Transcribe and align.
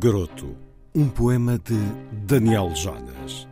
Garoto, 0.00 0.54
um 0.94 1.08
poema 1.08 1.58
de 1.58 1.74
Daniel 2.24 2.72
Jonas. 2.72 3.48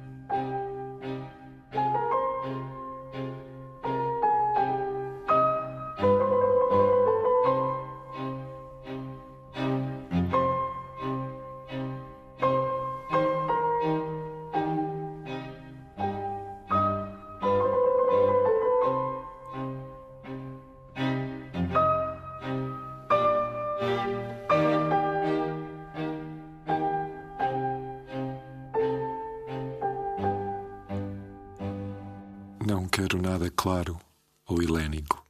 Não 32.76 32.86
quero 32.86 33.22
nada 33.22 33.50
claro 33.50 33.98
ou 34.44 34.62
helénico. 34.62 35.24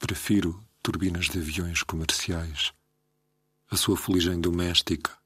Prefiro 0.00 0.60
turbinas 0.82 1.26
de 1.26 1.38
aviões 1.38 1.84
comerciais, 1.84 2.72
a 3.70 3.76
sua 3.76 3.96
fuligem 3.96 4.40
doméstica, 4.40 5.16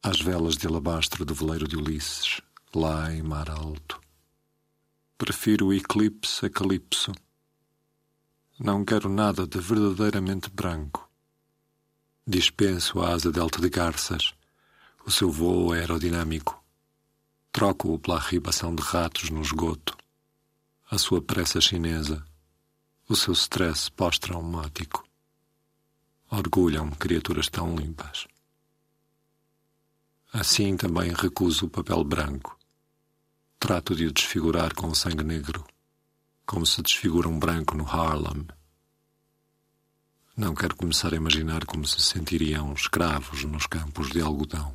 às 0.00 0.20
velas 0.20 0.54
de 0.56 0.64
alabastro 0.68 1.24
do 1.24 1.34
veleiro 1.34 1.66
de 1.66 1.76
Ulisses, 1.76 2.40
lá 2.72 3.12
em 3.12 3.20
mar 3.20 3.50
alto. 3.50 4.00
Prefiro 5.18 5.66
o 5.66 5.74
eclipse 5.74 6.46
a 6.46 6.48
calipso. 6.48 7.10
Não 8.60 8.84
quero 8.84 9.08
nada 9.08 9.44
de 9.44 9.58
verdadeiramente 9.58 10.48
branco. 10.50 11.10
Dispenso 12.24 13.00
a 13.00 13.12
asa 13.12 13.32
delta 13.32 13.60
de 13.60 13.68
garças, 13.68 14.32
o 15.04 15.10
seu 15.10 15.32
voo 15.32 15.72
aerodinâmico. 15.72 16.62
Troco-o 17.50 17.98
pela 17.98 18.18
arribação 18.18 18.72
de 18.72 18.84
ratos 18.84 19.30
no 19.30 19.42
esgoto 19.42 19.97
a 20.90 20.96
sua 20.96 21.20
pressa 21.20 21.60
chinesa, 21.60 22.24
o 23.06 23.14
seu 23.14 23.34
stress 23.34 23.90
pós-traumático. 23.90 25.06
Orgulham-me 26.30 26.96
criaturas 26.96 27.48
tão 27.48 27.76
limpas. 27.76 28.26
Assim 30.32 30.78
também 30.78 31.12
recuso 31.12 31.66
o 31.66 31.70
papel 31.70 32.02
branco. 32.04 32.58
Trato 33.60 33.94
de 33.94 34.06
o 34.06 34.12
desfigurar 34.12 34.74
com 34.74 34.88
o 34.88 34.94
sangue 34.94 35.24
negro, 35.24 35.62
como 36.46 36.64
se 36.64 36.80
desfigura 36.80 37.28
um 37.28 37.38
branco 37.38 37.76
no 37.76 37.84
Harlem. 37.86 38.46
Não 40.34 40.54
quero 40.54 40.74
começar 40.74 41.12
a 41.12 41.16
imaginar 41.16 41.66
como 41.66 41.86
se 41.86 42.00
sentiriam 42.00 42.72
escravos 42.72 43.44
nos 43.44 43.66
campos 43.66 44.08
de 44.08 44.22
algodão. 44.22 44.74